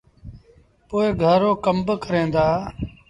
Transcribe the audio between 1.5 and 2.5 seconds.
ڪم با ڪريݩ دآ۔